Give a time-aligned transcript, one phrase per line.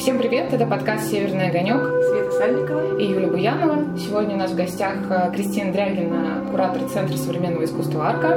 [0.00, 1.82] Всем привет, это подкаст «Северный огонек».
[2.04, 3.98] Света Сальникова и Юлия Буянова.
[3.98, 8.28] Сегодня у нас в гостях э, Кристина Дрягина, куратор Центра современного искусства «Арка».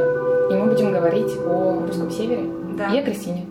[0.52, 2.44] И мы будем говорить о русском севере
[2.78, 2.94] да.
[2.94, 3.46] и о Кристине.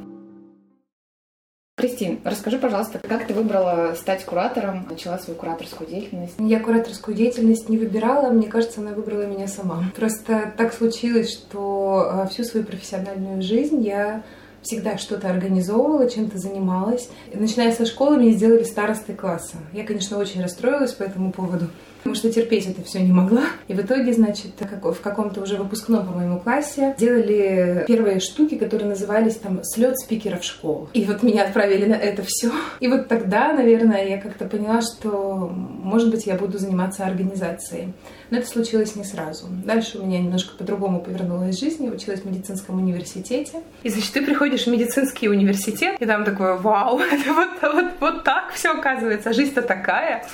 [1.75, 6.35] Кристин, расскажи, пожалуйста, как ты выбрала стать куратором, начала свою кураторскую деятельность?
[6.39, 9.85] Я кураторскую деятельность не выбирала, мне кажется, она выбрала меня сама.
[9.97, 14.23] Просто так случилось, что э, всю свою профессиональную жизнь я
[14.63, 17.09] всегда что-то организовывала, чем-то занималась.
[17.33, 19.57] Начиная со школы, меня сделали старостой класса.
[19.73, 21.67] Я, конечно, очень расстроилась по этому поводу,
[22.03, 23.45] потому что терпеть это все не могла.
[23.69, 28.89] И в итоге, значит, в каком-то уже выпускном, по моему классе делали первые штуки, которые
[28.89, 30.89] назывались там слет спикеров школ.
[30.95, 32.51] И вот меня отправили на это все.
[32.81, 37.93] И вот тогда, наверное, я как-то поняла, что, может быть, я буду заниматься организацией.
[38.31, 39.47] Но это случилось не сразу.
[39.65, 41.85] Дальше у меня немножко по-другому повернулась жизнь.
[41.85, 43.61] Я училась в медицинском университете.
[43.85, 48.51] И значит, ты приходишь в медицинский университет, и там такое, вау, вот, вот, вот так
[48.53, 50.25] все оказывается, а жизнь-то такая.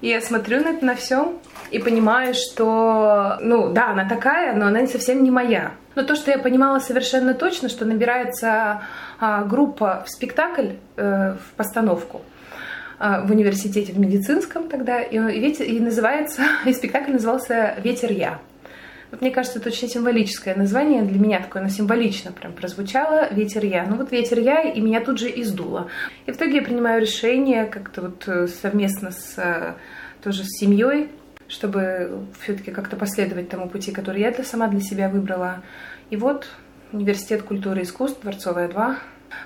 [0.00, 1.38] И я смотрю на это на все
[1.70, 5.72] и понимаю, что, ну да, она такая, но она совсем не моя.
[5.94, 8.82] Но то, что я понимала совершенно точно, что набирается
[9.18, 12.22] а, группа в спектакль, э, в постановку,
[12.98, 18.38] а, в университете, в медицинском тогда, и, ветер, и называется, и спектакль назывался «Ветер я».
[19.10, 23.64] Вот мне кажется, это очень символическое название для меня такое, оно символично прям прозвучало «Ветер
[23.64, 23.86] я».
[23.86, 25.88] Ну вот «Ветер я», и меня тут же издуло.
[26.26, 29.74] И в итоге я принимаю решение как-то вот э, совместно с э,
[30.22, 31.10] тоже с семьей,
[31.48, 35.62] чтобы все-таки как-то последовать тому пути, который я для сама для себя выбрала.
[36.10, 36.46] И вот
[36.90, 38.98] Университет культуры и искусств, Дворцовая 2,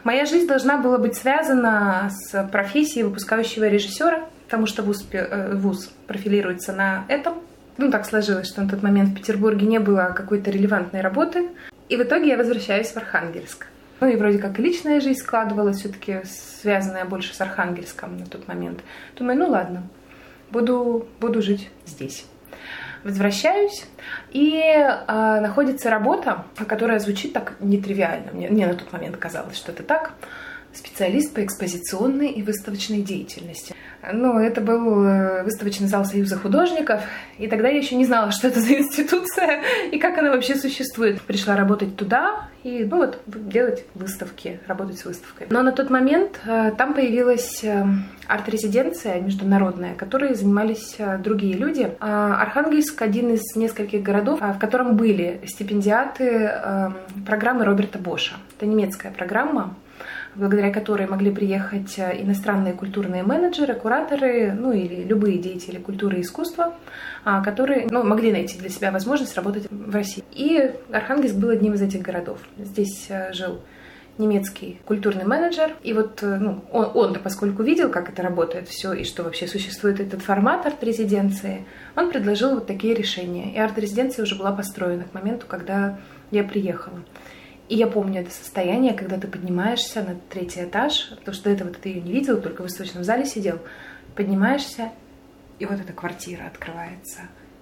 [0.05, 5.92] Моя жизнь должна была быть связана с профессией выпускающего режиссера, потому что вуз, э, вуз
[6.06, 7.41] профилируется на этом.
[7.78, 11.48] Ну, так сложилось, что на тот момент в Петербурге не было какой-то релевантной работы.
[11.88, 13.66] И в итоге я возвращаюсь в Архангельск.
[14.00, 18.80] Ну и вроде как личная жизнь складывалась, все-таки связанная больше с Архангельском на тот момент.
[19.16, 19.82] Думаю, ну ладно,
[20.50, 22.27] буду, буду жить здесь
[23.05, 23.84] возвращаюсь,
[24.30, 28.32] и э, находится работа, которая звучит так нетривиально.
[28.32, 30.12] Мне, мне на тот момент казалось, что это так.
[30.72, 33.74] Специалист по экспозиционной и выставочной деятельности.
[34.11, 37.02] Ну, это был э, выставочный зал Союза художников,
[37.39, 41.23] и тогда я еще не знала, что это за институция и как она вообще существует.
[41.23, 45.46] Пришла работать туда и, ну вот, делать выставки, работать с выставкой.
[45.51, 47.85] Но на тот момент э, там появилась э,
[48.27, 51.92] арт-резиденция международная, которой занимались другие люди.
[52.01, 56.51] А Архангельск один из нескольких городов, в котором были стипендиаты
[57.27, 58.35] программы Роберта Боша.
[58.57, 59.74] Это немецкая программа,
[60.34, 66.20] благодаря которой могли приехать э, иностранные культурные менеджеры, кураторы, ну или любые деятели культуры и
[66.22, 66.74] искусства,
[67.24, 70.24] а, которые ну, могли найти для себя возможность работать в России.
[70.32, 72.38] И Архангельск был одним из этих городов.
[72.58, 73.60] Здесь э, жил
[74.18, 75.74] немецкий культурный менеджер.
[75.82, 79.46] И вот э, ну, он, он-то, поскольку видел, как это работает все, и что вообще
[79.46, 81.64] существует этот формат арт-резиденции,
[81.96, 83.52] он предложил вот такие решения.
[83.54, 85.98] И арт-резиденция уже была построена к моменту, когда
[86.30, 87.00] я приехала.
[87.72, 91.70] И я помню это состояние, когда ты поднимаешься на третий этаж, потому что до этого
[91.70, 93.60] ты ее не видел, только в выставочном зале сидел.
[94.14, 94.90] Поднимаешься,
[95.58, 97.20] и вот эта квартира открывается.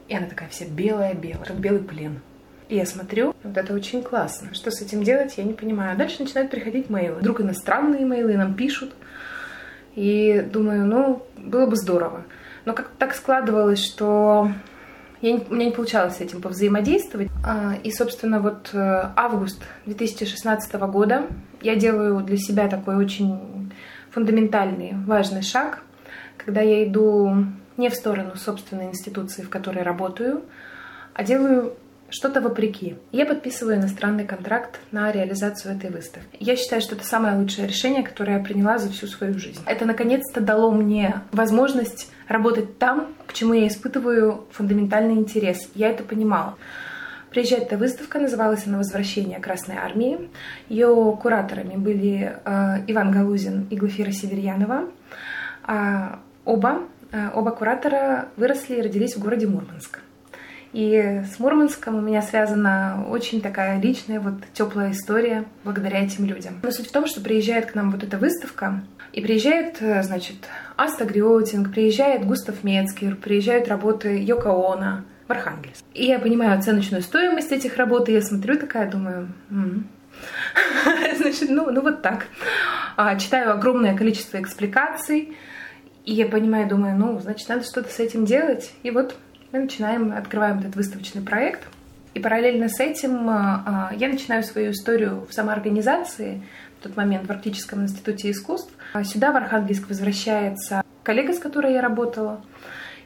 [0.09, 2.19] И она такая вся белая-белая, как белый плен.
[2.69, 4.53] И я смотрю, вот это очень классно.
[4.53, 5.97] Что с этим делать, я не понимаю.
[5.97, 7.21] Дальше начинают приходить мейлы.
[7.21, 8.93] Вдруг иностранные мейлы нам пишут.
[9.95, 12.25] И думаю, ну, было бы здорово.
[12.65, 14.51] Но как так складывалось, что
[15.21, 17.29] я не, у меня не получалось с этим повзаимодействовать.
[17.45, 21.27] А, и, собственно, вот э, август 2016 года
[21.61, 23.73] я делаю для себя такой очень
[24.11, 25.83] фундаментальный, важный шаг,
[26.37, 27.45] когда я иду
[27.77, 30.43] не в сторону собственной институции, в которой работаю,
[31.15, 31.75] а делаю
[32.11, 32.97] что-то вопреки.
[33.13, 36.37] Я подписываю иностранный контракт на реализацию этой выставки.
[36.39, 39.61] Я считаю, что это самое лучшее решение, которое я приняла за всю свою жизнь.
[39.67, 45.69] Это наконец-то дало мне возможность работать там, к чему я испытываю фундаментальный интерес.
[45.75, 46.57] Я это понимала.
[47.31, 50.29] Приезжает эта выставка, называлась она «Возвращение Красной Армии».
[50.69, 54.89] Ее кураторами были э, Иван Галузин и Глафира Северьянова.
[55.63, 56.81] А оба,
[57.13, 60.01] э, оба куратора выросли и родились в городе Мурманск.
[60.73, 66.61] И с Мурманском у меня связана очень такая личная, вот теплая история благодаря этим людям.
[66.63, 68.83] Но суть в том, что приезжает к нам вот эта выставка,
[69.13, 70.37] и приезжает, э, значит,
[70.77, 75.85] Аста Гриотинг, приезжает Густав Мецкер, приезжают работы Йока Она в Архангельск.
[75.95, 79.29] И я понимаю оценочную стоимость этих работ, и я смотрю такая, думаю,
[81.17, 82.27] значит, ну, ну вот так.
[82.97, 85.37] А, читаю огромное количество экспликаций,
[86.05, 88.73] и я понимаю, думаю, ну, значит, надо что-то с этим делать.
[88.85, 89.17] И вот
[89.53, 91.67] мы начинаем, открываем этот выставочный проект.
[92.15, 96.43] И параллельно с этим а, а, я начинаю свою историю в самоорганизации,
[96.79, 98.73] в тот момент в Арктическом институте искусств.
[99.05, 102.43] Сюда, в Архангельск, возвращается коллега, с которой я работала,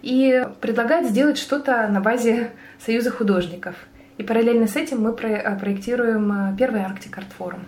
[0.03, 3.75] и предлагает сделать что-то на базе Союза художников.
[4.17, 7.65] И параллельно с этим мы проектируем первый Арктик Арт Форум.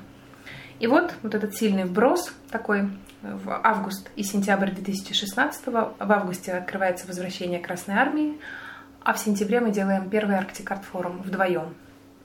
[0.78, 2.90] И вот, вот этот сильный вброс такой
[3.34, 8.38] в август и сентябрь 2016 В августе открывается возвращение Красной Армии,
[9.00, 11.74] а в сентябре мы делаем первый Арктик Арт Форум вдвоем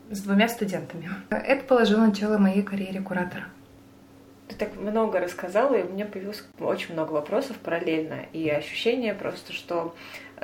[0.10, 1.10] с двумя студентами.
[1.30, 3.46] Это положило начало моей карьере куратора.
[4.48, 8.26] Ты так много рассказала, и у меня появилось очень много вопросов параллельно.
[8.34, 9.96] И ощущение просто, что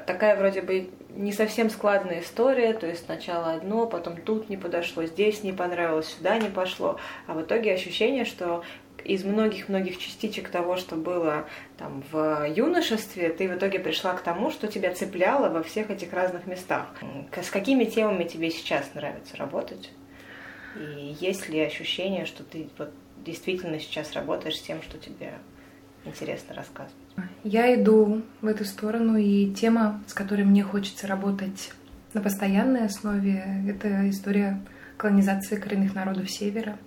[0.06, 5.04] такая вроде бы не совсем складная история, то есть сначала одно, потом тут не подошло,
[5.04, 7.00] здесь не понравилось, сюда не пошло.
[7.26, 8.64] А в итоге ощущение, что
[9.04, 11.46] из многих-многих частичек того, что было
[11.78, 16.14] там в юношестве, ты в итоге пришла к тому, что тебя цепляло во всех этих
[16.14, 16.88] разных местах.
[17.36, 19.92] С какими темами тебе сейчас нравится работать?
[20.76, 22.92] И есть ли ощущение, что ты вот
[23.26, 25.34] действительно сейчас работаешь с тем, что тебе
[26.06, 26.96] интересно рассказывать.
[27.44, 31.72] Я иду в эту сторону, и тема, с которой мне хочется работать
[32.14, 34.62] на постоянной основе, это история
[34.98, 36.78] колонизации коренных народов Севера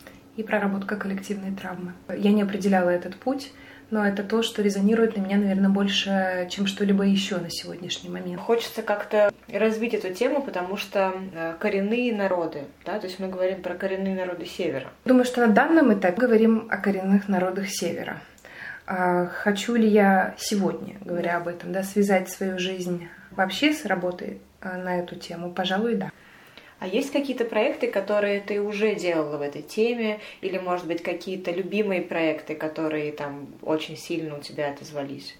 [0.40, 1.92] и проработка коллективной травмы.
[2.08, 3.52] Я не определяла этот путь,
[3.90, 8.40] но это то, что резонирует на меня, наверное, больше, чем что-либо еще на сегодняшний момент.
[8.40, 13.62] Хочется как-то развить эту тему, потому что э, коренные народы, да, то есть мы говорим
[13.62, 14.88] про коренные народы Севера.
[15.04, 18.20] Думаю, что на данном этапе говорим о коренных народах Севера.
[18.86, 24.40] А хочу ли я сегодня, говоря об этом, да, связать свою жизнь вообще с работой
[24.60, 25.50] э, на эту тему?
[25.52, 26.10] Пожалуй, да.
[26.80, 31.50] А есть какие-то проекты, которые ты уже делала в этой теме, или, может быть, какие-то
[31.50, 35.36] любимые проекты, которые там очень сильно у тебя отозвались?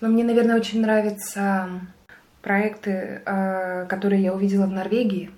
[0.00, 1.68] Ну, мне, наверное, очень нравятся
[2.40, 5.32] проекты, э, которые я увидела в Норвегии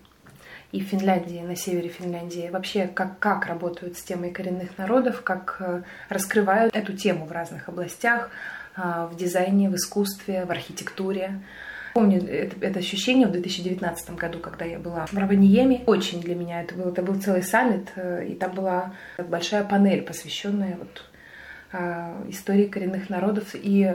[0.70, 2.50] и в Финляндии, на севере Финляндии.
[2.52, 7.70] Вообще, как, как работают с темой коренных народов, как э, раскрывают эту тему в разных
[7.70, 8.31] областях,
[8.76, 11.41] э, в дизайне, в искусстве, в архитектуре.
[11.94, 15.82] Помню это, это ощущение в 2019 году, когда я была в Раваниеме.
[15.87, 20.02] Очень для меня это был, это был целый саммит, э, и там была большая панель,
[20.02, 21.04] посвященная вот,
[21.72, 23.94] э, истории коренных народов и,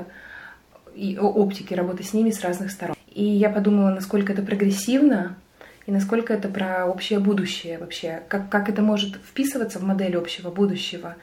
[0.93, 2.95] и оптике работы с ними с разных сторон.
[3.07, 5.37] И я подумала, насколько это прогрессивно,
[5.85, 10.49] и насколько это про общее будущее вообще, как, как это может вписываться в модель общего
[10.49, 11.15] будущего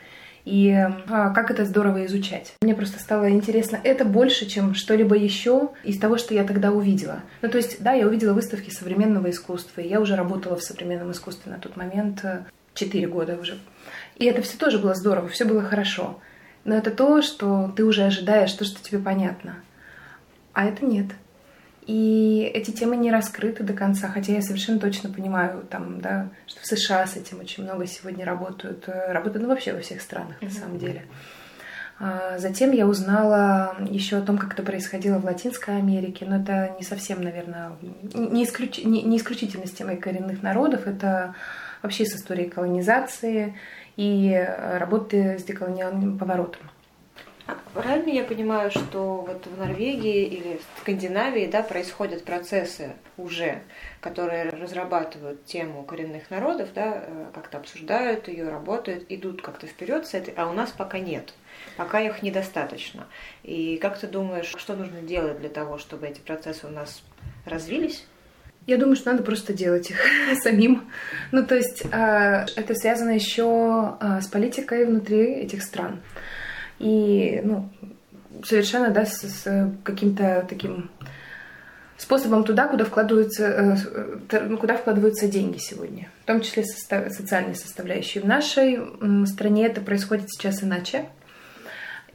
[0.44, 2.54] и а, как это здорово изучать.
[2.62, 7.20] Мне просто стало интересно это больше, чем что-либо еще из того, что я тогда увидела.
[7.42, 11.12] Ну, то есть, да, я увидела выставки современного искусства, и я уже работала в современном
[11.12, 12.24] искусстве на тот момент
[12.74, 13.58] 4 э, года уже.
[14.16, 16.20] И это все тоже было здорово, все было хорошо.
[16.64, 19.56] Но это то, что ты уже ожидаешь, то, что тебе понятно.
[20.52, 21.06] А это нет.
[21.87, 26.61] И эти темы не раскрыты до конца, хотя я совершенно точно понимаю, там, да, что
[26.61, 28.84] в США с этим очень много сегодня работают.
[28.87, 30.44] Э, работают ну, вообще во всех странах, mm-hmm.
[30.44, 31.02] на самом деле.
[31.99, 36.75] А затем я узнала еще о том, как это происходило в Латинской Америке, но это
[36.79, 37.73] не совсем, наверное,
[38.14, 38.79] не, исключ...
[38.79, 41.34] не, не исключительно с темой коренных народов, это
[41.82, 43.56] вообще с историей колонизации
[43.96, 44.49] и
[44.79, 46.71] работы с деколониальным поворотом.
[47.74, 53.62] Правильно я понимаю, что вот в Норвегии или в Скандинавии да, происходят процессы уже,
[54.00, 60.14] которые разрабатывают тему коренных народов, да, э, как-то обсуждают ее, работают, идут как-то вперед с
[60.14, 61.32] этой, а у нас пока нет,
[61.76, 63.06] пока их недостаточно.
[63.43, 67.02] И как ты думаешь, что нужно делать для того, чтобы эти процессы у нас
[67.46, 68.06] развились?
[68.67, 69.98] Я думаю, что надо просто делать их
[70.43, 70.90] самим.
[71.32, 76.00] Ну, то есть э, это связано еще э, с политикой внутри этих стран
[76.82, 77.69] и ну,
[78.44, 80.91] совершенно да, с, с каким-то таким
[82.03, 83.77] способом туда, куда вкладываются,
[84.31, 88.22] э, ну, куда вкладываются деньги сегодня, в том числе состав, социальные составляющие.
[88.22, 88.81] В нашей
[89.27, 91.06] стране это происходит сейчас иначе.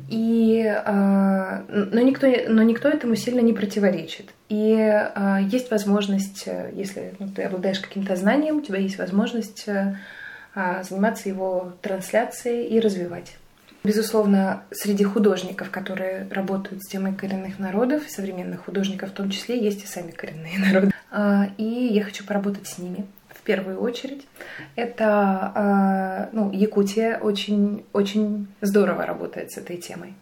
[0.09, 4.29] И, э, но, никто, но никто этому сильно не противоречит.
[4.49, 9.65] И э, есть возможность, если ну, ты обладаешь каким-то знанием, у тебя есть возможность
[10.81, 13.37] заниматься его трансляцией и развивать.
[13.87, 19.81] Безусловно, среди художников, которые работают с темой коренных народов, современных художников в том числе, есть
[19.81, 20.91] и сами коренные народы.
[21.09, 24.27] А, и я хочу поработать с ними в первую очередь.
[24.75, 30.15] Это а, ну, Якутия очень, очень здорово работает с этой темой.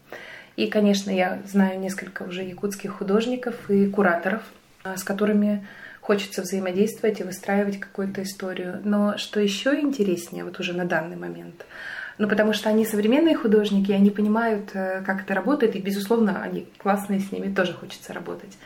[0.57, 4.43] И, конечно, я знаю несколько уже якутских художников и кураторов,
[4.83, 5.65] а, с которыми
[6.01, 8.79] хочется взаимодействовать и выстраивать какую-то историю.
[8.83, 11.65] Но что еще интереснее, вот уже на данный момент–
[12.17, 16.67] ну, потому что они современные художники, они понимают, э, как это работает, и, безусловно, они
[16.77, 18.57] классные, с ними тоже хочется работать.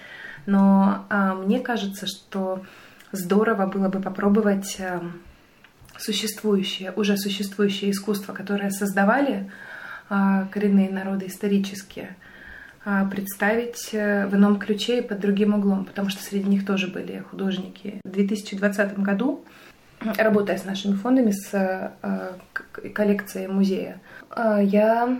[0.45, 2.63] Но а, мне кажется, что
[3.11, 5.03] здорово было бы попробовать а,
[5.97, 9.51] существующее, уже существующее искусство, которое создавали
[10.09, 12.15] а, коренные народы исторические,
[12.85, 16.87] а, представить э, в ином ключе и под другим углом, потому что среди них тоже
[16.87, 17.99] были художники.
[18.05, 19.43] В 2020 году,
[20.17, 22.31] работая с нашими фондами, с э,
[22.93, 23.99] коллекцией музея,
[24.35, 25.19] я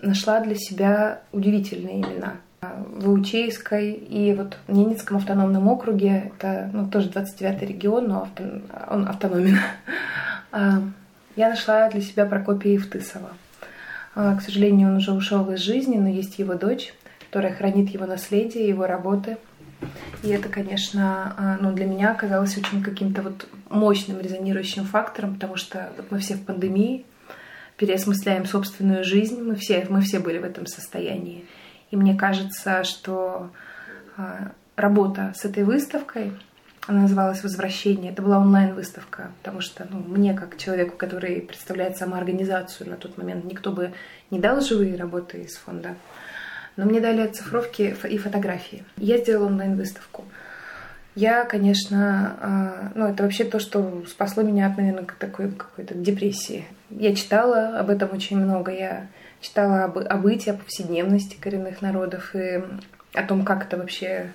[0.00, 2.34] нашла для себя удивительные имена.
[2.60, 8.28] В Учейской и вот в Ненецком автономном округе, это ну, тоже 29-й регион, но
[8.88, 9.58] он автономен,
[11.36, 13.30] я нашла для себя Прокопия Евтысова.
[14.14, 16.94] К сожалению, он уже ушел из жизни, но есть его дочь,
[17.26, 19.36] которая хранит его наследие, его работы.
[20.22, 25.92] И это, конечно, ну, для меня оказалось очень каким-то вот мощным резонирующим фактором, потому что
[26.10, 27.04] мы все в пандемии,
[27.76, 29.42] переосмысляем собственную жизнь.
[29.42, 31.44] Мы все, мы все были в этом состоянии.
[31.90, 33.50] И мне кажется, что
[34.16, 36.32] а, работа с этой выставкой,
[36.86, 42.90] она называлась «Возвращение», это была онлайн-выставка, потому что ну, мне, как человеку, который представляет самоорганизацию
[42.90, 43.92] на тот момент, никто бы
[44.30, 45.96] не дал живые работы из фонда,
[46.76, 48.84] но мне дали оцифровки и фотографии.
[48.96, 50.24] Я сделала онлайн-выставку.
[51.14, 56.64] Я, конечно, а, ну это вообще то, что спасло меня от, наверное, такой какой-то депрессии.
[56.90, 58.72] Я читала об этом очень много.
[58.72, 59.06] Я
[59.40, 62.64] читала об, о быте, о повседневности коренных народов и
[63.12, 64.32] о том, как это вообще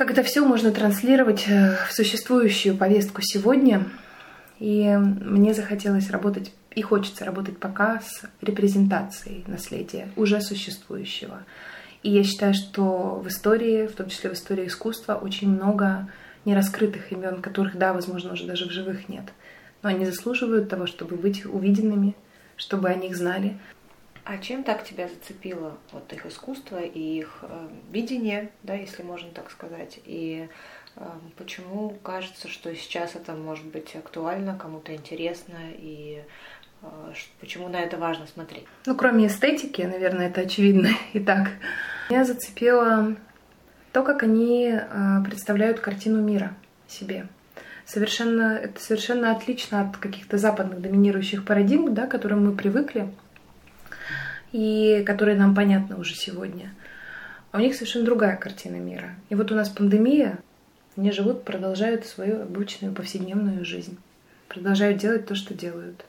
[0.00, 3.84] как это все можно транслировать э, в существующую повестку сегодня.
[4.58, 11.44] И мне захотелось работать, и хочется работать пока с репрезентацией наследия уже существующего.
[12.02, 16.08] И я считаю, что в истории, в том числе в истории искусства, очень много
[16.44, 19.24] нераскрытых имен, которых, да, возможно, уже даже в живых нет.
[19.82, 22.14] Но они заслуживают того, чтобы быть увиденными,
[22.56, 23.58] чтобы о них знали.
[24.24, 29.30] А чем так тебя зацепило вот их искусство и их э, видение, да, если можно
[29.30, 30.48] так сказать, и
[30.96, 36.22] э, почему кажется, что сейчас это может быть актуально, кому-то интересно и
[37.40, 38.66] почему на это важно смотреть?
[38.86, 41.50] Ну, кроме эстетики, наверное, это очевидно и так.
[42.08, 43.16] Меня зацепило
[43.92, 46.54] то, как они а, представляют картину мира
[46.88, 47.26] себе.
[47.86, 53.12] Совершенно, это совершенно отлично от каких-то западных доминирующих парадигм, да, к которым мы привыкли
[54.52, 56.72] и которые нам понятны уже сегодня.
[57.52, 59.16] А у них совершенно другая картина мира.
[59.28, 60.38] И вот у нас пандемия,
[60.96, 63.98] они живут, продолжают свою обычную повседневную жизнь,
[64.48, 66.04] продолжают делать то, что делают.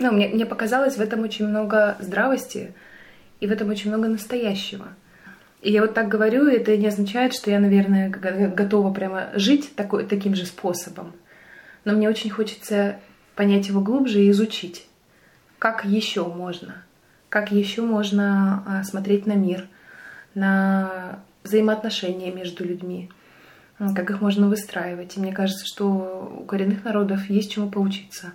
[0.00, 2.72] Ну, мне, мне показалось в этом очень много здравости
[3.40, 4.88] и в этом очень много настоящего.
[5.60, 9.74] И я вот так говорю, и это не означает, что я, наверное, готова прямо жить
[9.74, 11.12] такой, таким же способом.
[11.84, 13.00] Но мне очень хочется
[13.34, 14.86] понять его глубже и изучить.
[15.58, 16.82] Как еще можно?
[17.28, 19.66] Как еще можно а, смотреть на мир,
[20.34, 23.10] на взаимоотношения между людьми,
[23.78, 25.16] как их можно выстраивать.
[25.16, 28.32] И мне кажется, что у коренных народов есть чему поучиться.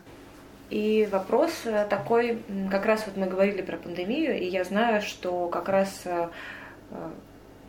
[0.74, 2.40] И вопрос э, такой,
[2.72, 6.30] как раз вот мы говорили про пандемию, и я знаю, что как раз э,
[6.90, 7.10] э,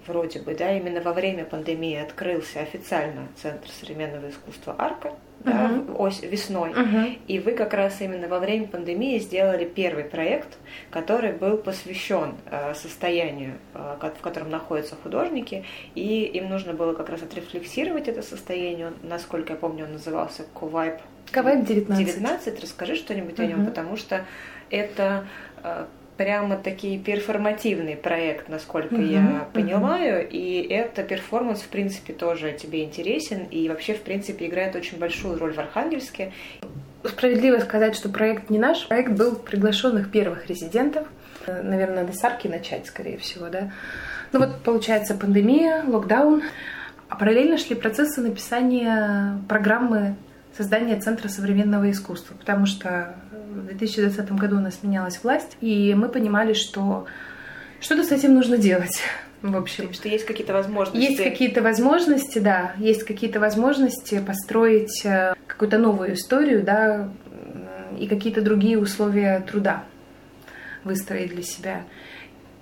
[0.07, 5.97] вроде бы, да, именно во время пандемии открылся официально Центр современного искусства Арка, да, uh-huh.
[5.99, 6.71] ось, весной.
[6.71, 7.19] Uh-huh.
[7.27, 10.57] И вы как раз именно во время пандемии сделали первый проект,
[10.91, 17.11] который был посвящен э, состоянию, э, в котором находятся художники, и им нужно было как
[17.11, 18.95] раз отрефлексировать это состояние.
[19.03, 21.01] Насколько я помню, он назывался Ковайп
[21.35, 22.07] Ковайп 19.
[22.07, 22.63] 19.
[22.63, 23.45] Расскажи что-нибудь uh-huh.
[23.45, 24.25] о нем, потому что
[24.71, 25.27] это
[25.65, 25.87] э,
[26.17, 30.31] прямо такие перформативный проект, насколько uh-huh, я понимаю, uh-huh.
[30.31, 35.37] и это перформанс, в принципе, тоже тебе интересен и вообще, в принципе, играет очень большую
[35.39, 36.33] роль в Архангельске.
[37.03, 41.09] Справедливо сказать, что проект не наш, проект был приглашенных первых резидентов.
[41.47, 43.73] Наверное, надо с арки начать, скорее всего, да.
[44.33, 46.43] Ну вот, получается, пандемия, локдаун.
[47.09, 50.17] А параллельно шли процессы написания программы
[50.57, 56.09] создания Центра современного искусства, потому что в 2020 году у нас менялась власть, и мы
[56.09, 57.07] понимали, что
[57.81, 59.01] что-то с этим нужно делать.
[59.43, 61.11] В общем, что есть какие-то возможности.
[61.11, 67.11] Есть какие-то возможности, да, есть какие-то возможности построить э, какую-то новую историю, да,
[67.99, 69.85] и какие-то другие условия труда
[70.83, 71.83] выстроить для себя.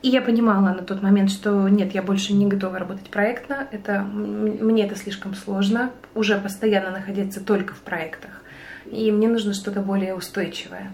[0.03, 3.69] И я понимала на тот момент, что нет, я больше не готова работать проектно.
[3.71, 8.43] Это, мне это слишком сложно, уже постоянно находиться только в проектах.
[8.91, 10.93] И мне нужно что-то более устойчивое.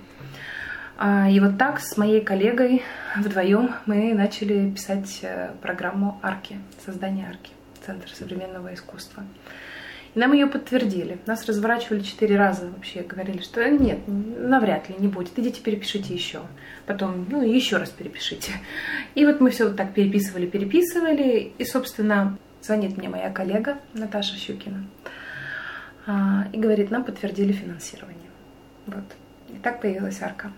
[0.98, 2.82] А, и вот так с моей коллегой
[3.16, 7.52] вдвоем мы начали писать э, программу арки, создание арки,
[7.86, 9.22] Центр современного искусства.
[10.14, 11.18] И нам ее подтвердили.
[11.26, 16.40] Нас разворачивали четыре раза вообще, говорили, что нет, навряд ли не будет, идите перепишите еще.
[16.86, 18.52] Потом, ну, еще раз перепишите.
[19.14, 21.52] И вот мы все вот так переписывали, переписывали.
[21.58, 24.84] И, собственно, звонит мне моя коллега Наташа Щукина.
[26.06, 28.30] а, и говорит, нам подтвердили финансирование.
[28.86, 29.04] Вот.
[29.50, 30.52] И так появилась арка,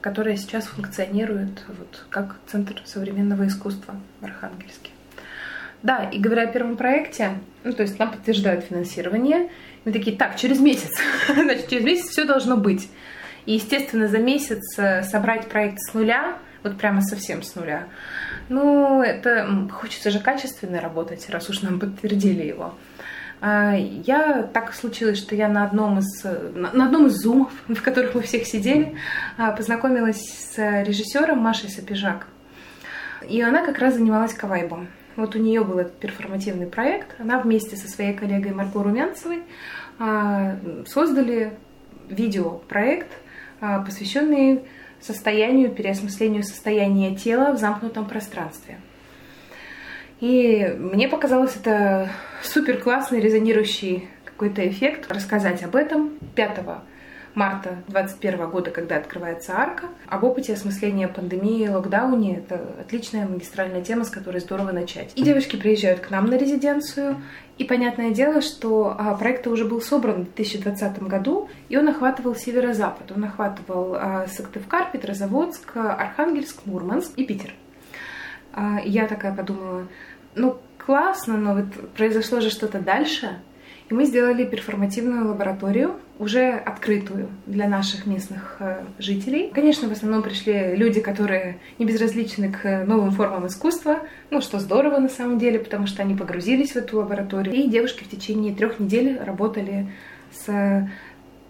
[0.00, 4.90] которая сейчас функционирует вот, как Центр современного искусства в Архангельске.
[5.86, 9.50] Да, и говоря о первом проекте, ну, то есть нам подтверждают финансирование,
[9.84, 10.90] мы такие, так, через месяц,
[11.28, 12.90] значит, через месяц все должно быть.
[13.44, 17.86] И, естественно, за месяц э, собрать проект с нуля, вот прямо совсем с нуля,
[18.48, 22.74] ну, это хочется же качественно работать, раз уж нам подтвердили его.
[23.40, 28.16] А, я так случилось, что я на одном из на одном из зумов, в которых
[28.16, 28.96] мы всех сидели,
[29.38, 32.26] а, познакомилась с режиссером Машей Сапежак.
[33.28, 34.88] И она как раз занималась кавайбом.
[35.16, 37.18] Вот у нее был этот перформативный проект.
[37.18, 39.42] Она вместе со своей коллегой Марго Румянцевой
[39.98, 41.52] а, создали
[42.08, 43.08] видеопроект,
[43.58, 44.62] посвященный
[45.00, 48.78] состоянию, переосмыслению состояния тела в замкнутом пространстве.
[50.20, 52.10] И мне показалось это
[52.42, 56.58] супер классный, резонирующий какой-то эффект рассказать об этом 5
[57.36, 59.88] марта 2021 года, когда открывается арка.
[60.08, 62.38] Об опыте осмысления пандемии, локдауне.
[62.38, 65.12] Это отличная магистральная тема, с которой здорово начать.
[65.14, 67.22] И девушки приезжают к нам на резиденцию.
[67.58, 72.34] И понятное дело, что а, проект уже был собран в 2020 году, и он охватывал
[72.34, 73.12] северо-запад.
[73.14, 77.54] Он охватывал а, Сыктывкар, Петрозаводск, Архангельск, Мурманск и Питер.
[78.52, 79.86] А, я такая подумала,
[80.34, 83.38] ну классно, но вот произошло же что-то дальше.
[83.88, 89.50] И мы сделали перформативную лабораторию, уже открытую для наших местных э, жителей.
[89.52, 94.98] Конечно, в основном пришли люди, которые не безразличны к новым формам искусства, ну, что здорово
[94.98, 97.54] на самом деле, потому что они погрузились в эту лабораторию.
[97.54, 99.92] И девушки в течение трех недель работали
[100.32, 100.88] с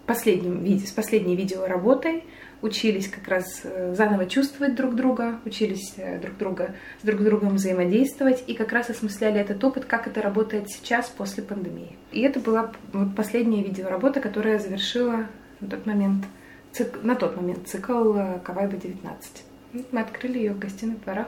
[0.05, 2.23] последним видео, с последней видеоработой,
[2.61, 7.55] учились как раз э, заново чувствовать друг друга, учились э, друг друга с друг другом
[7.55, 11.97] взаимодействовать и как раз осмысляли этот опыт, как это работает сейчас после пандемии.
[12.11, 12.71] И это была
[13.15, 15.27] последняя видеоработа, которая завершила
[15.59, 16.25] на тот момент,
[16.71, 19.43] цик, на тот момент цикл э, Кавайба 19.
[19.91, 21.27] Мы открыли ее в гостиных дворах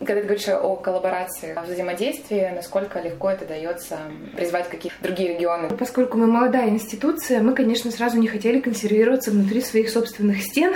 [0.00, 3.98] когда ты говоришь о коллаборации, о взаимодействии, насколько легко это дается
[4.34, 5.68] призвать какие-то другие регионы?
[5.76, 10.72] Поскольку мы молодая институция, мы, конечно, сразу не хотели консервироваться внутри своих собственных стен,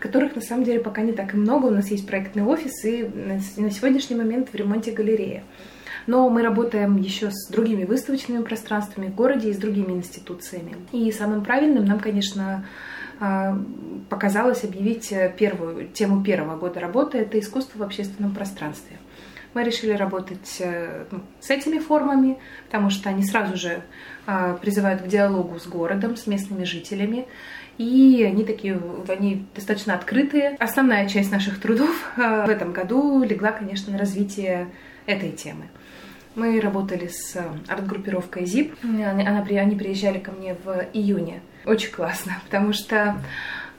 [0.00, 1.66] которых на самом деле пока не так и много.
[1.66, 3.02] У нас есть проектный офис и
[3.56, 5.44] на сегодняшний момент в ремонте галерея.
[6.06, 10.76] Но мы работаем еще с другими выставочными пространствами в городе и с другими институциями.
[10.92, 12.64] И самым правильным нам, конечно,
[14.08, 18.96] показалось объявить э, первую тему первого года работы– это искусство в общественном пространстве.
[19.54, 23.82] Мы решили работать э, ну, с этими формами, потому что они сразу же
[24.26, 27.26] а, призывают к диалогу с городом, с местными жителями.
[27.78, 30.56] И они такие, они достаточно открытые.
[30.58, 34.68] Основная часть наших трудов э, в этом году легла, конечно, на развитие
[35.06, 35.68] этой темы.
[36.34, 37.36] Мы работали с
[37.68, 38.72] арт-группировкой ZIP.
[38.82, 43.16] Она, они приезжали ко мне в июне очень классно, потому что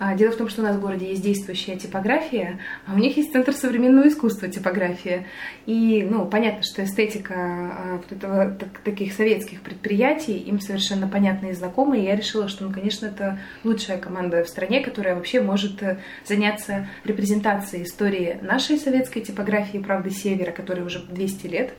[0.03, 3.15] а, Дело в том, что у нас в городе есть действующая типография, а у них
[3.15, 5.27] есть Центр современного искусства типография.
[5.65, 11.47] И, ну, понятно, что эстетика а, вот этого, так, таких советских предприятий им совершенно понятна
[11.47, 15.41] и знакома, и я решила, что, ну, конечно, это лучшая команда в стране, которая вообще
[15.41, 21.73] может э, заняться репрезентацией истории нашей советской типографии «Правды Севера», которой уже 200 лет.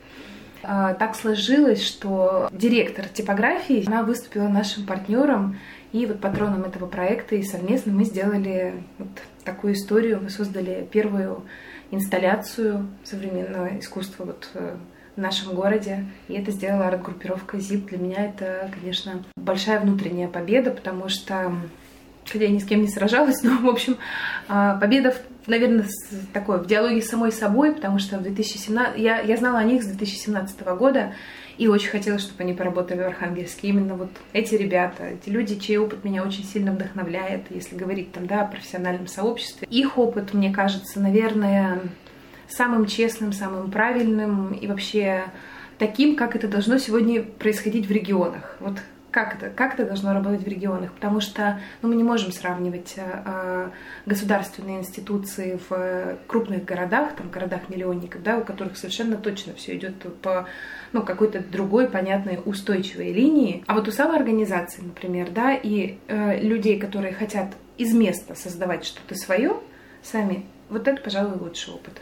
[0.61, 5.59] Так сложилось, что директор типографии, она выступила нашим партнером
[5.95, 9.07] и вот патроном этого проекта и совместно мы сделали вот
[9.45, 10.19] такую историю.
[10.21, 11.43] Мы создали первую
[11.89, 14.75] инсталляцию современного искусства вот э,
[15.15, 16.03] в нашем городе.
[16.27, 17.91] И это сделала арт-группировка ЗИП.
[17.91, 21.53] Для меня это, конечно, большая внутренняя победа, потому что
[22.25, 23.95] хотя я ни с кем не сражалась, но, в общем,
[24.49, 25.15] а, победа,
[25.47, 25.85] наверное,
[26.33, 28.99] такой в диалоге с самой собой, потому что в 2017...
[28.99, 31.13] Я, я знала о них с 2017 года,
[31.57, 33.69] и очень хотела, чтобы они поработали в Архангельске.
[33.69, 38.27] Именно вот эти ребята, эти люди, чей опыт меня очень сильно вдохновляет, если говорить там,
[38.27, 39.67] да, о профессиональном сообществе.
[39.69, 41.81] Их опыт, мне кажется, наверное,
[42.47, 45.25] самым честным, самым правильным и вообще
[45.77, 48.57] таким, как это должно сегодня происходить в регионах.
[48.59, 48.79] Вот
[49.15, 52.95] как это, как это должно работать в регионах, потому что ну, мы не можем сравнивать
[52.97, 53.69] э,
[54.05, 60.49] государственные институции в крупных городах, там городах-миллионников, да, у которых совершенно точно все идет по
[60.91, 63.63] ну, какой-то другой, понятной, устойчивой линии.
[63.67, 69.15] А вот у самоорганизации, например, да, и э, людей, которые хотят из места создавать что-то
[69.15, 69.53] свое,
[70.03, 72.01] сами, вот это, пожалуй, лучший опыт.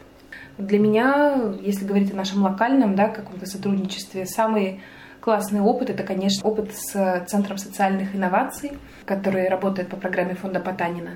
[0.57, 4.81] Для меня, если говорить о нашем локальном, да, каком-то сотрудничестве, самый
[5.23, 8.73] Классный опыт— это, конечно, опыт с Центром социальных инноваций,
[9.05, 11.11] который работает по программе фонда Потанина.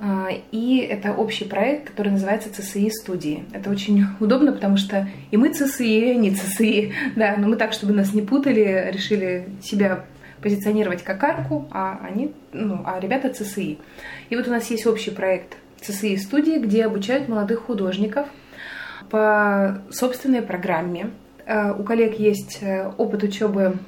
[0.00, 3.44] А, и это общий проект, который называется ЦСИ студии.
[3.52, 7.72] Это очень удобно, потому что и мы ЦСИ, и они ЦСИ, да, но мы так,
[7.72, 10.06] чтобы нас не путали, решили себя
[10.42, 13.78] позиционировать как арку, а они, ну, а ребята ЦСИ.
[14.28, 18.26] И вот у нас есть общий проект ЦСИ студии, где обучают молодых художников
[19.08, 21.12] по собственной программе.
[21.46, 23.78] Э, у коллег есть э, опыт учебы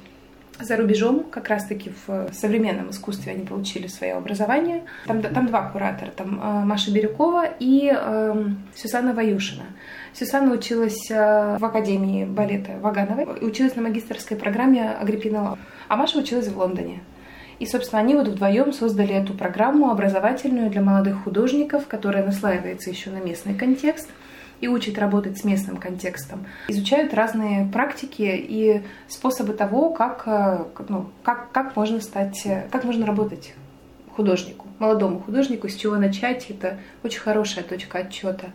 [0.59, 4.83] за рубежом, как раз-таки в современном искусстве они получили свое образование.
[5.05, 8.45] Там, там два куратора, там э, Маша Бирюкова и э,
[8.75, 9.63] Сюсанна Ваюшина.
[10.13, 15.59] Сюсанна училась э, в Академии балета Вагановой, училась на магистрской программе Агриппина Лав.
[15.87, 16.99] А Маша училась в Лондоне.
[17.59, 23.09] И, собственно, они вот вдвоем создали эту программу образовательную для молодых художников, которая наслаивается еще
[23.09, 24.09] на местный контекст
[24.61, 26.45] и учат работать с местным контекстом.
[26.67, 33.05] Изучают разные практики и способы того, как, э, ну, как, как можно стать, как можно
[33.05, 33.53] работать
[34.19, 36.49] художнику, молодому художнику, с чего начать.
[36.49, 38.51] Это очень хорошая точка отчета.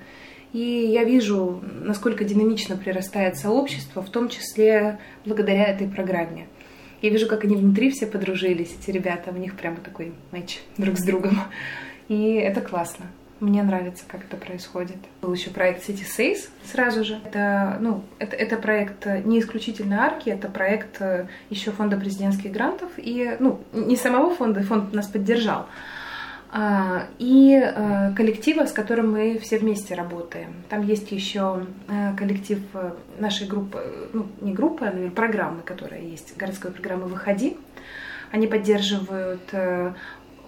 [0.53, 6.47] И я вижу, насколько динамично прирастает сообщество, в том числе благодаря этой программе.
[7.03, 10.97] Я вижу, как они внутри все подружились, эти ребята, у них прямо такой матч друг
[10.97, 11.41] с другом.
[12.09, 13.07] И это классно.
[13.41, 14.97] Мне нравится, как это происходит.
[15.21, 17.21] Был еще проект City Says сразу же.
[17.25, 22.91] Это, ну, это, это проект не исключительно арки, это проект э, еще фонда президентских грантов.
[22.97, 25.67] И, ну, не самого фонда, фонд нас поддержал,
[26.57, 30.55] а, и э, коллектива, с которым мы все вместе работаем.
[30.69, 32.61] Там есть еще э, коллектив
[33.19, 37.57] нашей группы, ну, не группы, а, наверное, программы, которая есть, городской программы «Выходи».
[38.31, 39.53] Они поддерживают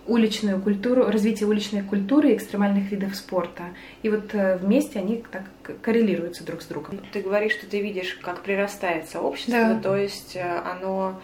[0.07, 3.65] уличную культуру, развитие уличной культуры и экстремальных видов спорта.
[4.03, 5.45] И вот э, вместе они так
[5.83, 7.01] коррелируются друг с другом.
[7.13, 9.81] Ты говоришь, что ты видишь, как прирастает сообщество, да.
[9.81, 11.21] то есть э, оно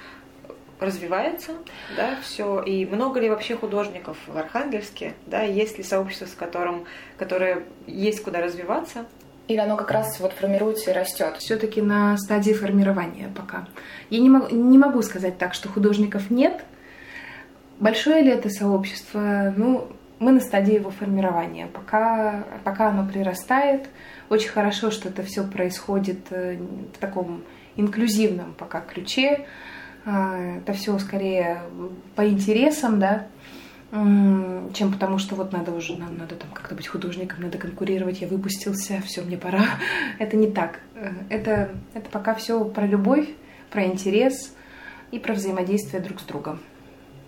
[0.81, 1.53] развивается,
[1.97, 2.61] да, все.
[2.63, 6.85] И много ли вообще художников в Архангельске, да, есть ли сообщество, с которым,
[7.17, 9.07] которое есть куда развиваться?
[9.49, 11.37] Или оно как раз вот формируется и растет?
[11.39, 13.67] Все-таки на стадии формирования пока.
[14.09, 16.65] Я не могу, не могу сказать так, что художников нет,
[17.83, 19.53] Большое ли это сообщество?
[19.57, 19.89] Ну,
[20.21, 21.67] мы на стадии его формирования.
[21.67, 23.89] Пока, пока оно прирастает,
[24.29, 26.59] очень хорошо, что это все происходит э,
[26.95, 27.43] в таком
[27.75, 29.49] инклюзивном пока ключе.
[30.05, 31.63] А, это все скорее
[32.15, 33.27] по интересам, да,
[33.91, 38.29] чем потому, что вот надо уже, надо, надо там как-то быть художником, надо конкурировать, я
[38.29, 39.65] выпустился, все, мне пора.
[40.21, 40.79] Это не так.
[40.95, 43.29] Э, это, это пока все про любовь,
[43.73, 44.55] про интерес
[45.11, 46.61] и про взаимодействие друг с другом.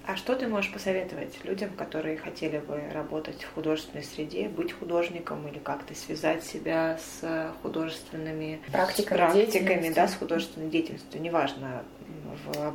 [0.07, 5.49] А что ты можешь посоветовать людям, которые хотели бы работать в художественной среде, быть художником
[5.49, 11.23] или как-то связать себя с художественными практиками, практиками да, с художественной деятельностью?
[11.23, 11.85] Неважно,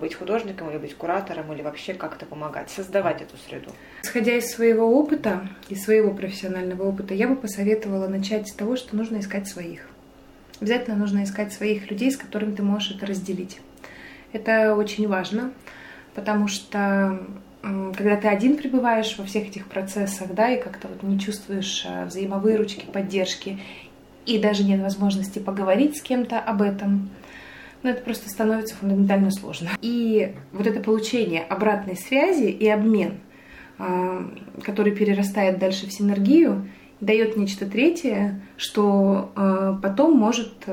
[0.02, 3.70] быть художником или быть куратором или вообще как-то помогать, создавать эту среду.
[4.02, 8.96] Исходя из своего опыта, из своего профессионального опыта, я бы посоветовала начать с того, что
[8.96, 9.88] нужно искать своих.
[10.60, 13.62] Обязательно нужно искать своих людей, с которыми ты можешь это разделить.
[14.34, 15.52] Это очень важно
[16.16, 17.20] потому что
[17.62, 22.06] когда ты один пребываешь во всех этих процессах, да, и как-то вот не чувствуешь э,
[22.06, 23.60] взаимовыручки, поддержки,
[24.26, 27.10] и даже нет возможности поговорить с кем-то об этом,
[27.84, 29.72] ну, это просто становится фундаментально сложно.
[29.82, 33.20] И вот это получение обратной связи и обмен,
[33.78, 34.24] э,
[34.64, 36.70] который перерастает дальше в синергию,
[37.02, 40.66] дает нечто третье, что э, потом может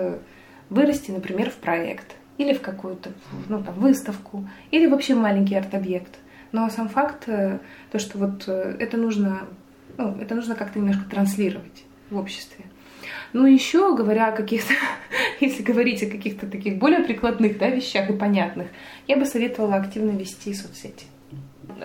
[0.70, 3.12] вырасти, например, в проект или в какую-то
[3.48, 6.18] ну, там, выставку, или вообще маленький арт-объект.
[6.52, 7.58] Но сам факт, э,
[7.90, 9.48] то, что вот э, это нужно,
[9.96, 12.64] ну, это нужно как-то немножко транслировать в обществе.
[13.32, 14.74] Ну, еще говоря о каких-то,
[15.40, 18.68] если говорить о каких-то таких более прикладных да, вещах и понятных,
[19.06, 21.06] я бы советовала активно вести соцсети.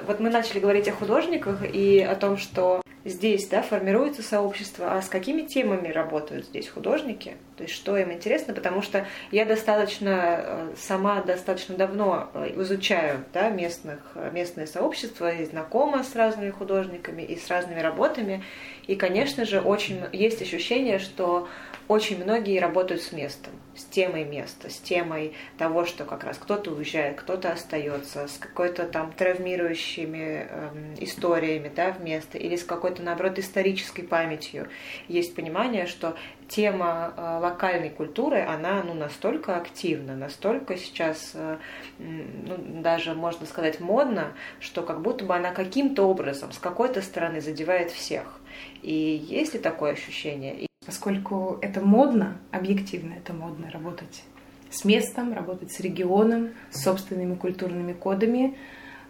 [0.07, 5.01] Вот мы начали говорить о художниках и о том, что здесь да, формируется сообщество, а
[5.01, 10.39] с какими темами работают здесь художники, то есть что им интересно, потому что я достаточно,
[10.43, 13.99] э, сама достаточно давно э, изучаю да, местных,
[14.31, 18.43] местное сообщество и знакома с разными художниками и с разными работами,
[18.87, 21.47] и, конечно же, очень есть ощущение, что
[21.91, 26.71] очень многие работают с местом, с темой места, с темой того, что как раз кто-то
[26.71, 33.03] уезжает, кто-то остается, с какой-то там травмирующими эм, историями да, в место или с какой-то,
[33.03, 34.69] наоборот, исторической памятью.
[35.09, 36.15] Есть понимание, что
[36.47, 41.57] тема э, локальной культуры, она ну, настолько активна, настолько сейчас, э,
[41.99, 47.41] ну, даже можно сказать, модна, что как будто бы она каким-то образом, с какой-то стороны
[47.41, 48.39] задевает всех.
[48.81, 50.70] И есть ли такое ощущение?
[50.91, 54.23] Поскольку это модно, объективно это модно работать
[54.69, 58.57] с местом, работать с регионом, с собственными культурными кодами,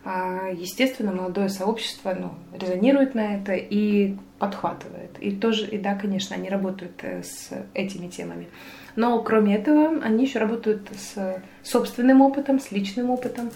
[0.03, 5.17] А, естественно, молодое сообщество ну, резонирует на это и подхватывает.
[5.19, 8.47] И тоже, и да, конечно, они работают э, с этими темами.
[8.95, 13.49] Но кроме этого, они еще работают с собственным опытом, с личным опытом.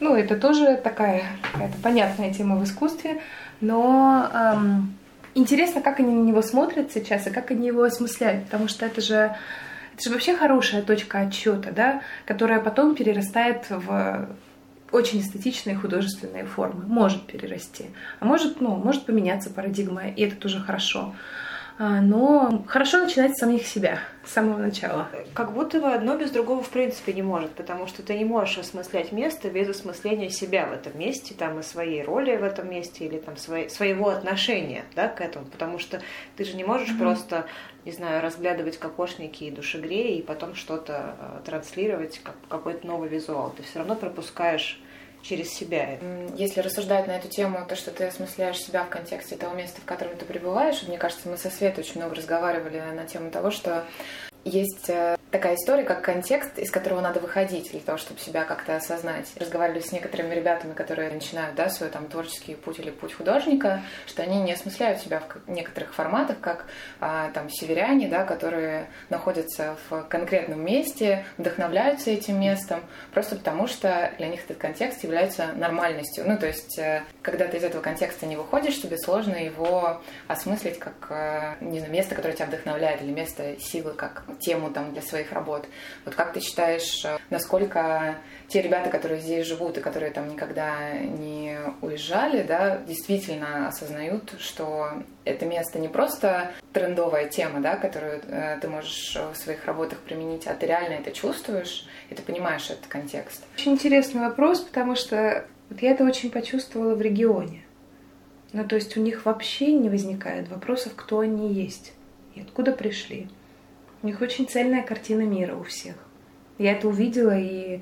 [0.00, 3.20] Ну, это тоже такая какая-то понятная тема в искусстве,
[3.60, 4.94] но эм,
[5.34, 9.00] интересно, как они на него смотрят сейчас и как они его осмысляют, потому что это
[9.00, 9.36] же
[9.94, 14.28] это же вообще хорошая точка отчета, да, которая потом перерастает в
[14.92, 16.84] очень эстетичные художественные формы.
[16.86, 17.86] Может перерасти.
[18.18, 21.14] А может, ну, может поменяться парадигма, и это тоже хорошо.
[21.82, 25.08] А, но хорошо начинать с самих себя, с самого начала.
[25.32, 28.58] Как будто бы одно без другого в принципе не может, потому что ты не можешь
[28.58, 33.06] осмыслять место без осмысления себя в этом месте, там и своей роли в этом месте,
[33.06, 36.02] или там своей, своего отношения да, к этому, потому что
[36.36, 36.98] ты же не можешь mm-hmm.
[36.98, 37.46] просто,
[37.86, 43.54] не знаю, разглядывать кокошники и душегреи и потом что-то э, транслировать, как какой-то новый визуал.
[43.56, 44.78] Ты все равно пропускаешь
[45.22, 45.98] через себя.
[46.36, 49.84] Если рассуждать на эту тему, то, что ты осмысляешь себя в контексте того места, в
[49.84, 53.84] котором ты пребываешь, мне кажется, мы со Светой очень много разговаривали на тему того, что
[54.44, 58.76] есть э, такая история, как контекст, из которого надо выходить для того, чтобы себя как-то
[58.76, 59.26] осознать.
[59.36, 64.22] Разговаривали с некоторыми ребятами, которые начинают да, свой там, творческий путь или путь художника, что
[64.22, 66.66] они не осмысляют себя в некоторых форматах, как
[67.00, 72.80] а, там северяне, да, которые находятся в конкретном месте, вдохновляются этим местом,
[73.12, 76.24] просто потому что для них этот контекст является нормальностью.
[76.26, 80.78] Ну, то есть, э, когда ты из этого контекста не выходишь, тебе сложно его осмыслить
[80.78, 85.02] как, э, не знаю, место, которое тебя вдохновляет, или место силы, как тему там для
[85.20, 85.66] своих работ.
[86.04, 88.16] Вот как ты считаешь, э, насколько
[88.48, 94.88] те ребята, которые здесь живут и которые там никогда не уезжали, да, действительно осознают, что
[95.24, 100.46] это место не просто трендовая тема, да, которую э, ты можешь в своих работах применить,
[100.46, 103.44] а ты реально это чувствуешь, и ты понимаешь этот контекст.
[103.56, 107.62] Очень интересный вопрос, потому что вот я это очень почувствовала в регионе.
[108.52, 111.92] Ну, то есть у них вообще не возникает вопросов, кто они есть
[112.34, 113.28] и откуда пришли.
[114.02, 115.94] У них очень цельная картина мира у всех.
[116.58, 117.80] Я это увидела, и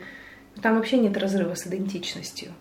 [0.63, 2.53] там вообще нет разрыва с идентичностью.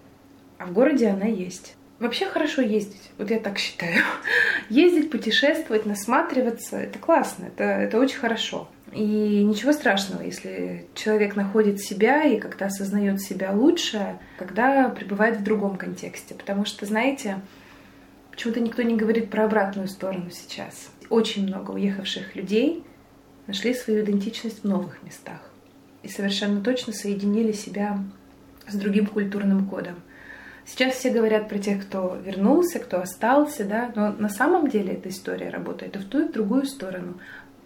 [0.59, 1.75] А в городе она есть.
[1.99, 4.03] Вообще хорошо ездить, вот я так считаю.
[4.69, 8.69] Ездить, путешествовать, насматриваться, это классно, это, это очень хорошо.
[8.93, 15.43] И ничего страшного, если человек находит себя и как-то осознает себя лучше, когда пребывает в
[15.43, 16.35] другом контексте.
[16.35, 17.39] Потому что, знаете,
[18.29, 20.91] почему-то никто не говорит про обратную сторону сейчас.
[21.09, 22.83] Очень много уехавших людей—
[23.47, 25.39] нашли свою идентичность в новых местах
[26.03, 27.99] и совершенно точно соединили себя
[28.67, 29.95] с другим культурным кодом.
[30.65, 35.09] Сейчас все говорят про тех, кто вернулся, кто остался, да, но на самом деле эта
[35.09, 37.19] история работает и в ту, и в другую сторону.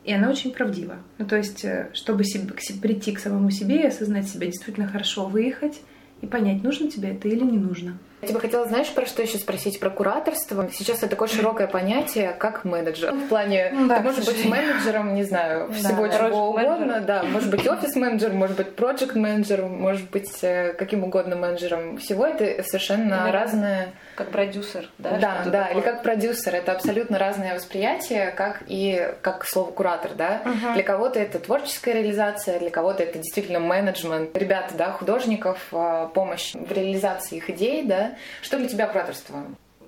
[0.04, 0.98] И она очень правдива.
[1.18, 5.26] Ну, то есть, э, чтобы себе, прийти к самому себе и осознать себя действительно хорошо,
[5.26, 5.82] выехать
[6.22, 7.98] и понять, нужно тебе это или не нужно.
[8.22, 9.80] Я тебе хотела, знаешь, про что еще спросить?
[9.80, 10.70] Про кураторство.
[10.72, 13.14] Сейчас это такое широкое понятие, как менеджер.
[13.14, 17.02] В плане, ну, да, ты можешь быть менеджером, не знаю, всего да, чего угодно.
[17.02, 21.98] Да, может быть офис-менеджер, может быть проект-менеджер, может быть э, каким угодно менеджером.
[21.98, 23.94] Всего это совершенно Или разное.
[24.16, 25.18] Как продюсер, да?
[25.18, 25.74] Да, да, такое?
[25.74, 26.56] или как продюсер.
[26.56, 30.42] Это абсолютно разное восприятие, как и как слово куратор, да?
[30.46, 30.74] Угу.
[30.76, 34.38] Для кого-то это творческая реализация, для кого-то это действительно менеджмент.
[34.38, 38.11] Ребята, да, художников, а, помощь в реализации их идей, да,
[38.42, 39.46] что для тебя кураторство?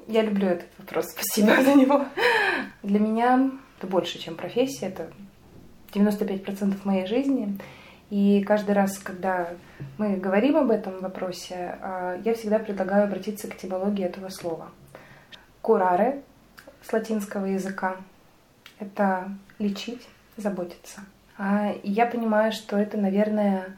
[0.07, 2.05] Я люблю этот вопрос, спасибо за него.
[2.81, 5.11] Для меня это больше, чем профессия, это
[5.93, 7.57] 95% моей жизни.
[8.09, 9.49] И каждый раз, когда
[9.97, 14.69] мы говорим об этом вопросе, а, я всегда предлагаю обратиться к этимологии этого слова.
[15.61, 16.21] Кураре
[16.87, 17.97] с латинского языка—
[18.79, 20.07] это лечить,
[20.37, 21.01] заботиться.
[21.37, 23.77] А я понимаю, что это, наверное,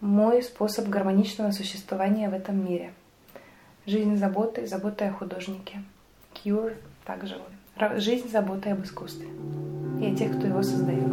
[0.00, 2.92] мой способ гармоничного существования в этом мире—
[3.86, 5.82] Жизнь заботы, забота о художнике.
[6.32, 6.72] Cure
[7.04, 7.36] также.
[7.98, 9.26] Жизнь заботы об искусстве
[10.00, 11.04] и о тех, кто его создает.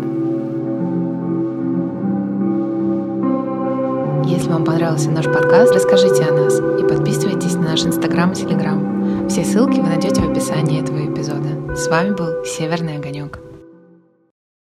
[4.26, 9.28] Если вам понравился наш подкаст, расскажите о нас и подписывайтесь на наш инстаграм и телеграм.
[9.28, 11.76] Все ссылки вы найдете в описании этого эпизода.
[11.76, 13.51] С вами был Северный огонек.